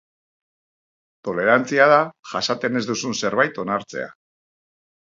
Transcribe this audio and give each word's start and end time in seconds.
Tolerantzia 1.27 1.87
da 1.93 2.01
jasaten 2.33 2.83
ez 2.83 2.85
duzun 2.91 3.17
zerbait 3.23 3.63
onartzea. 3.67 4.13